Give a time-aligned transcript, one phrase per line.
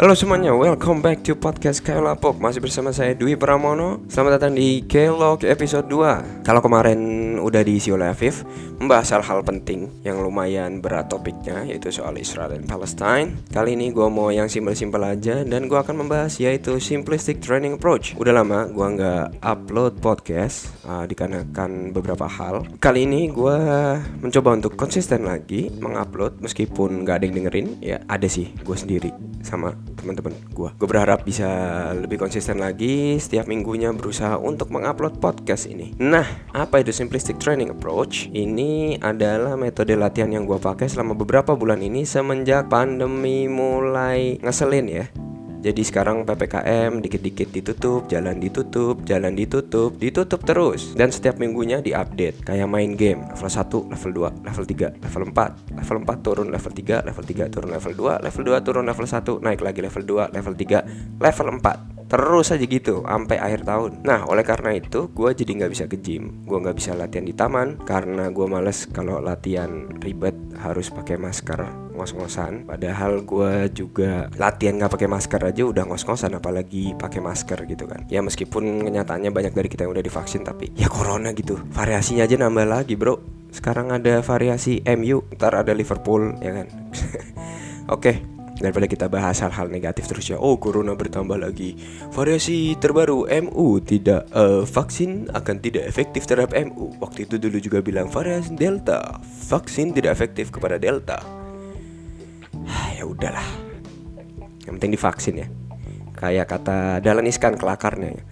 [0.00, 2.40] Halo semuanya, welcome back to podcast Kaila Pop.
[2.40, 4.00] Masih bersama saya Dwi Pramono.
[4.08, 8.40] Selamat datang di Kelog episode 2 Kalau kemarin udah diisi oleh Afif
[8.80, 13.44] Membahas hal-hal penting yang lumayan berat topiknya Yaitu soal Israel dan Palestine.
[13.52, 18.16] Kali ini gue mau yang simpel-simpel aja Dan gue akan membahas yaitu Simplistic Training Approach.
[18.16, 22.64] Udah lama gue nggak upload podcast uh, Dikarenakan beberapa hal.
[22.80, 23.56] Kali ini gue
[24.24, 27.68] mencoba untuk konsisten lagi Mengupload meskipun gak ada yang dengerin.
[27.84, 29.12] Ya ada sih gue sendiri
[29.44, 30.70] sama teman-teman gue.
[30.74, 31.48] Gue berharap bisa
[31.94, 35.92] lebih konsisten lagi setiap minggunya berusaha untuk mengupload podcast ini.
[36.00, 36.24] Nah,
[36.56, 38.32] apa itu simplistic training approach?
[38.32, 44.86] Ini adalah metode latihan yang gue pakai selama beberapa bulan ini semenjak pandemi mulai ngeselin
[44.88, 45.06] ya.
[45.60, 50.96] Jadi sekarang PPKM dikit-dikit ditutup, jalan ditutup, jalan ditutup, ditutup terus.
[50.96, 54.10] Dan setiap minggunya diupdate Kayak main game, level 1, level
[54.40, 58.24] 2, level 3, level 4 Level 4 turun level 3, level 3 turun level 2,
[58.24, 62.66] level 2 turun level 1 Naik lagi level 2, level 3, level 4 Terus aja
[62.66, 64.02] gitu sampai akhir tahun.
[64.02, 66.42] Nah, oleh karena itu, gue jadi nggak bisa ke gym.
[66.42, 71.62] Gue nggak bisa latihan di taman karena gue males kalau latihan ribet harus pakai masker
[71.94, 72.66] ngos-ngosan.
[72.66, 78.02] Padahal gue juga latihan nggak pakai masker aja udah ngos-ngosan, apalagi pakai masker gitu kan.
[78.10, 81.62] Ya meskipun kenyataannya banyak dari kita yang udah divaksin, tapi ya corona gitu.
[81.70, 83.22] Variasinya aja nambah lagi, bro.
[83.54, 86.66] Sekarang ada variasi MU, ntar ada Liverpool, ya kan.
[87.94, 88.22] Oke,
[88.60, 91.74] daripada kita bahas hal-hal negatif terus ya oh corona bertambah lagi.
[92.12, 97.80] Variasi terbaru MU tidak uh, vaksin akan tidak efektif terhadap MU waktu itu dulu juga
[97.80, 101.18] bilang variasi delta vaksin tidak efektif kepada delta.
[102.94, 103.48] Ya udahlah.
[104.68, 105.48] Yang penting divaksin ya.
[106.12, 108.22] Kayak kata Dalan Iskan kelakarnya ya.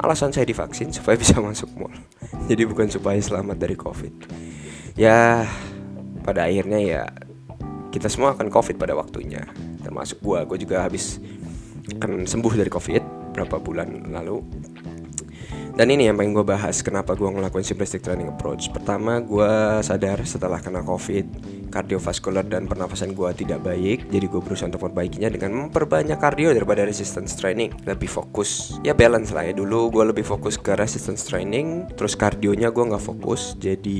[0.00, 1.92] alasan saya divaksin supaya bisa masuk mall.
[2.48, 4.16] Jadi bukan supaya selamat dari covid.
[4.96, 5.44] Ya
[6.24, 7.02] pada akhirnya ya
[7.92, 9.44] kita semua akan covid pada waktunya
[9.84, 11.20] termasuk gue gue juga habis
[12.00, 13.02] kan sembuh dari covid
[13.36, 14.40] berapa bulan lalu.
[15.74, 18.70] Dan ini yang pengen gue bahas kenapa gue ngelakuin simplistic training approach.
[18.70, 21.26] Pertama gue sadar setelah kena covid
[21.74, 26.86] Kardiovaskular dan pernafasan gue tidak baik Jadi gue berusaha untuk memperbaikinya dengan memperbanyak kardio daripada
[26.86, 27.74] resistance training.
[27.82, 28.78] Lebih fokus.
[28.86, 29.52] Ya balance lah ya.
[29.58, 33.98] Dulu gue lebih fokus ke resistance training Terus kardionya gue gak fokus Jadi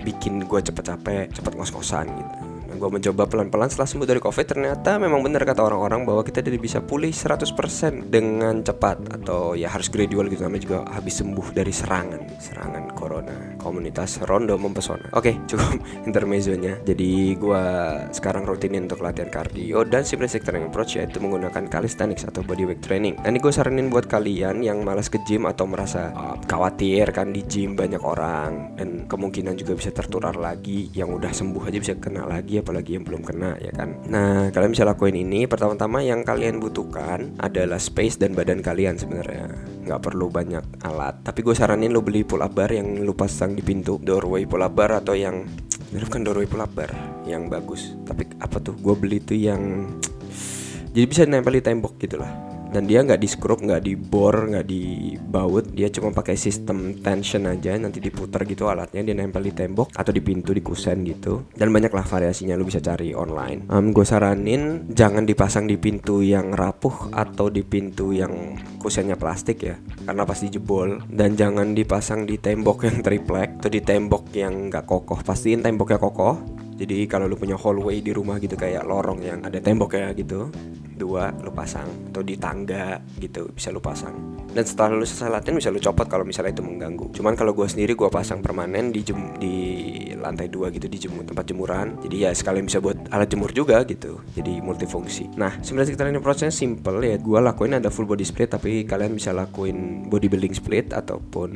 [0.00, 2.39] bikin gue cepet capek Cepet ngos-ngosan gitu
[2.80, 6.64] gue mencoba pelan-pelan setelah sembuh dari covid ternyata memang benar kata orang-orang bahwa kita tidak
[6.64, 9.20] bisa pulih 100% dengan cepat.
[9.20, 13.60] Atau ya harus gradual gitu namanya juga habis sembuh dari serangan serangan corona.
[13.60, 15.12] Komunitas rondo mempesona.
[15.12, 15.76] Oke cukup
[16.08, 16.80] intermezzonya.
[16.80, 17.64] Jadi gue
[18.16, 23.20] sekarang rutinin untuk latihan kardio dan simplistic training approach yaitu menggunakan calisthenics atau bodyweight training.
[23.20, 27.28] Dan ini gue saranin buat kalian yang malas ke gym atau merasa uh, khawatir kan
[27.28, 28.72] di gym banyak orang.
[28.80, 33.02] Dan kemungkinan juga bisa tertular lagi yang udah sembuh aja bisa kena lagi apalagi yang
[33.02, 33.98] belum kena ya kan?
[34.06, 35.50] Nah kalian bisa lakuin ini.
[35.50, 39.50] Pertama-tama yang kalian butuhkan adalah space dan badan kalian sebenarnya.
[39.90, 41.26] Nggak perlu banyak alat.
[41.26, 44.62] Tapi gue saranin lo beli pull up bar yang lu pasang di pintu doorway pull
[44.62, 45.42] up bar atau yang
[45.90, 46.94] bukan doorway pull up bar
[47.26, 47.98] yang bagus.
[48.06, 48.78] Tapi apa tuh?
[48.78, 49.90] Gue beli tuh yang
[50.94, 54.46] jadi bisa nempel di tembok gitu lah dan dia nggak di skrup nggak di bor
[54.46, 55.66] nggak dibaut.
[55.74, 57.74] Dia cuma pakai sistem tension aja.
[57.76, 61.50] Nanti diputar gitu alatnya dia nempel di tembok atau di pintu di kusen gitu.
[61.50, 63.66] Dan banyaklah variasinya lu bisa cari online.
[63.68, 69.66] Um, gue saranin jangan dipasang di pintu yang rapuh atau di pintu yang kusennya plastik
[69.66, 69.76] ya.
[70.06, 71.02] Karena pasti jebol.
[71.10, 75.18] Dan jangan dipasang di tembok yang triplek atau di tembok yang nggak kokoh.
[75.20, 79.60] Pastiin temboknya kokoh jadi kalau lu punya hallway di rumah gitu kayak lorong yang ada
[79.60, 80.48] temboknya gitu
[80.96, 81.84] dua lu pasang.
[82.08, 84.16] Atau di tangga gitu bisa lu pasang.
[84.48, 87.12] Dan setelah lu selesai latihan bisa lu copot kalau misalnya itu mengganggu.
[87.12, 89.54] Cuman kalau gue sendiri gue pasang permanen di jem di
[90.16, 92.00] lantai dua gitu di jemur tempat jemuran.
[92.00, 95.36] Jadi ya sekalian bisa buat alat jemur juga gitu jadi multifungsi.
[95.36, 97.20] Nah sebenarnya kita ini prosesnya simple ya.
[97.20, 101.50] Gue lakuin ada full body split tapi kalian bisa lakuin bodybuilding split ataupun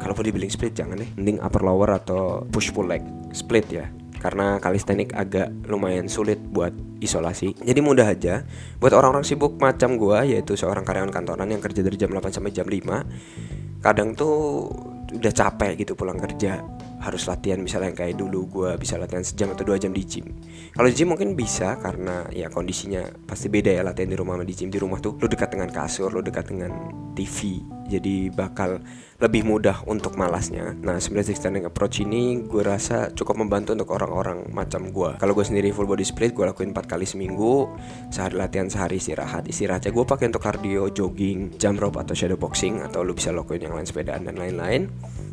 [0.00, 3.04] kalau bodybuilding split jangan deh mending upper lower atau push pull leg
[3.36, 3.86] split ya
[4.20, 6.70] karena kalistenik agak lumayan sulit buat
[7.00, 7.56] isolasi.
[7.56, 8.44] Jadi mudah aja
[8.78, 12.52] buat orang-orang sibuk macam gua yaitu seorang karyawan kantoran yang kerja dari jam 8 sampai
[12.52, 13.80] jam 5.
[13.80, 14.68] Kadang tuh
[15.10, 16.60] udah capek gitu pulang kerja
[17.00, 20.28] harus latihan misalnya kayak dulu gue bisa latihan sejam atau dua jam di gym.
[20.76, 24.44] Kalau di gym mungkin bisa karena ya kondisinya pasti beda ya latihan di rumah sama
[24.44, 24.68] di gym.
[24.68, 26.72] Di rumah tuh lu dekat dengan kasur lu dekat dengan
[27.16, 28.78] TV jadi bakal
[29.18, 30.78] lebih mudah untuk malasnya.
[30.78, 35.42] Nah sebenarnya standing approach ini gue rasa cukup membantu untuk orang-orang macam gue kalau gue
[35.42, 37.66] sendiri full body split gue lakuin empat kali seminggu
[38.14, 39.50] sehari latihan sehari istirahat.
[39.50, 43.66] Istirahatnya gue pakai untuk cardio jogging jump rope atau shadow boxing atau lu bisa lakuin
[43.66, 44.86] yang lain sepedaan dan lain-lain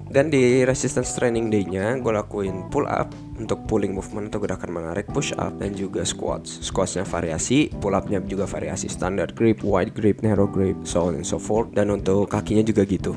[0.08, 5.06] dan di resistance training day-nya gue lakuin pull up untuk pulling movement atau gerakan menarik
[5.12, 6.64] push up dan juga squats.
[6.64, 11.28] Squatsnya variasi, pull upnya juga variasi standard grip, wide grip, narrow grip, so on and
[11.28, 11.76] so forth.
[11.76, 13.14] Dan untuk kakinya juga gitu.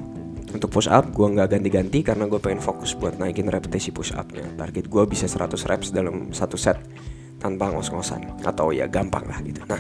[0.51, 4.45] Untuk push up gue nggak ganti-ganti karena gue pengen fokus buat naikin repetisi push upnya.
[4.59, 6.77] Target gue bisa 100 reps dalam satu set
[7.39, 9.63] tanpa ngos-ngosan atau ya gampang lah gitu.
[9.71, 9.79] Nah,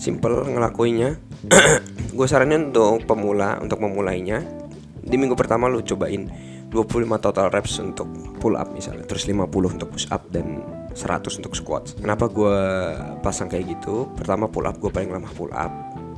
[0.00, 1.20] simple ngelakuinnya.
[2.16, 4.61] gue saranin untuk pemula untuk memulainya
[5.02, 6.30] di minggu pertama lu cobain
[6.72, 8.08] 25 total reps untuk
[8.40, 10.64] pull up misalnya terus 50 untuk push up dan
[10.96, 11.96] 100 untuk squat.
[12.00, 12.56] Kenapa gue
[13.20, 14.08] pasang kayak gitu?
[14.16, 15.72] Pertama pull up gue paling lama pull up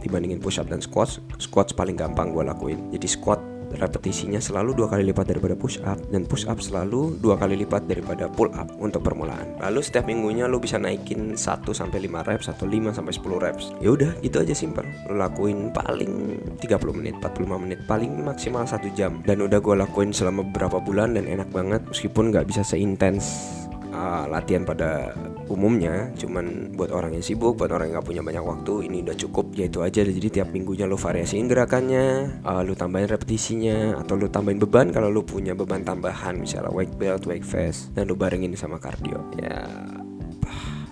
[0.04, 2.78] dibandingin push up dan squat squat paling gampang gue lakuin.
[2.94, 3.40] Jadi squat
[3.76, 7.86] repetisinya selalu dua kali lipat daripada push up dan push up selalu dua kali lipat
[7.90, 9.58] daripada pull up untuk permulaan.
[9.60, 11.40] Lalu setiap minggunya lu bisa naikin 1
[11.70, 13.64] sampai 5 reps atau 5 sampai 10 reps.
[13.82, 14.86] Ya udah, gitu aja simple.
[15.10, 16.12] Lu lakuin paling
[16.58, 19.20] 30 menit, 45 menit, paling maksimal 1 jam.
[19.26, 23.54] Dan udah gue lakuin selama beberapa bulan dan enak banget meskipun nggak bisa seintens
[23.94, 25.14] uh, latihan pada
[25.48, 29.16] umumnya cuman buat orang yang sibuk buat orang yang gak punya banyak waktu ini udah
[29.16, 29.46] cukup.
[29.56, 34.28] Ya itu aja jadi tiap minggunya lo variasiin gerakannya uh, lo tambahin repetisinya atau lo
[34.28, 38.52] tambahin beban kalau lo punya beban tambahan misalnya weight belt weight vest dan lo barengin
[38.54, 39.20] sama cardio.
[39.40, 39.64] Ya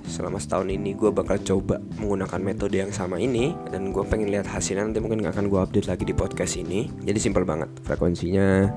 [0.06, 4.48] selama setahun ini gue bakal coba menggunakan metode yang sama ini dan gue pengen lihat
[4.48, 6.90] hasilnya nanti mungkin gak akan gue update lagi di podcast ini.
[7.02, 8.70] Jadi simpel banget frekuensinya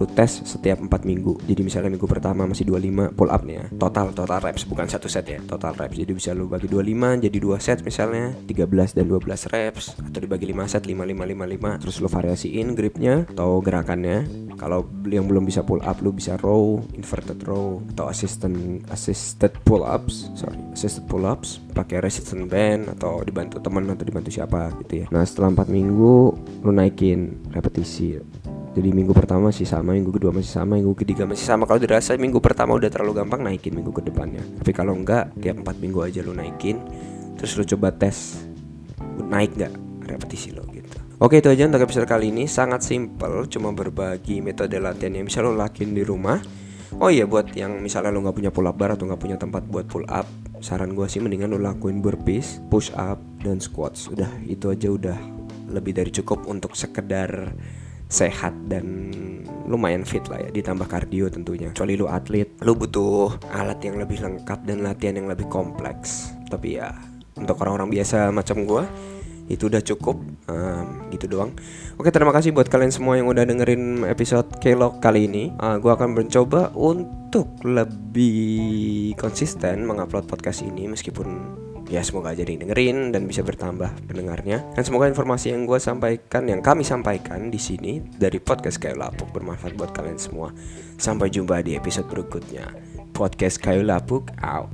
[0.00, 1.36] lu tes setiap 4 minggu.
[1.44, 3.64] Jadi misalnya minggu pertama masih 25 pull up nih ya.
[3.76, 5.96] Total total reps bukan satu set ya total reps.
[6.00, 9.84] Jadi bisa lu bagi 25 jadi dua set misalnya 13 dan 12 reps.
[10.00, 14.86] Atau dibagi 5 set 5 5 5 5 terus lu variasiin gripnya atau gerakannya kalau
[15.10, 20.30] yang belum bisa pull up lu bisa row inverted row atau assistant assisted pull ups
[20.38, 25.06] sorry assisted pull ups pakai resistance band atau dibantu teman atau dibantu siapa gitu ya
[25.10, 26.14] nah setelah 4 minggu
[26.62, 28.22] lu naikin repetisi
[28.72, 31.68] jadi minggu pertama masih sama, minggu kedua masih sama, minggu ketiga masih sama.
[31.68, 34.40] Kalau dirasa minggu pertama udah terlalu gampang naikin minggu ke depannya.
[34.40, 36.80] Tapi kalau enggak, tiap 4 minggu aja lu naikin.
[37.36, 38.40] Terus lu coba tes
[39.28, 41.00] naik nggak repetisi lo gitu.
[41.22, 45.40] Oke itu aja untuk episode kali ini sangat simple, cuma berbagi metode latihan yang bisa
[45.40, 46.38] lo lakuin di rumah.
[47.00, 49.64] Oh iya buat yang misalnya lo nggak punya pull up bar atau nggak punya tempat
[49.64, 50.28] buat pull up,
[50.60, 54.12] saran gue sih mendingan lo lakuin burpees, push up dan squats.
[54.12, 55.18] Udah itu aja udah
[55.72, 57.56] lebih dari cukup untuk sekedar
[58.12, 59.08] sehat dan
[59.64, 64.20] lumayan fit lah ya ditambah kardio tentunya kecuali lu atlet lu butuh alat yang lebih
[64.20, 66.92] lengkap dan latihan yang lebih kompleks tapi ya
[67.40, 68.84] untuk orang-orang biasa macam gue
[69.50, 71.50] itu udah cukup um, gitu doang.
[71.98, 75.50] Oke terima kasih buat kalian semua yang udah dengerin episode Kelok kali ini.
[75.58, 81.58] Uh, gue akan mencoba untuk lebih konsisten mengupload podcast ini meskipun
[81.92, 84.64] ya semoga aja dengerin dan bisa bertambah pendengarnya.
[84.72, 89.28] Dan semoga informasi yang gue sampaikan yang kami sampaikan di sini dari podcast kayu lapuk
[89.34, 90.48] bermanfaat buat kalian semua.
[90.96, 92.72] Sampai jumpa di episode berikutnya.
[93.12, 94.72] Podcast kayu lapuk out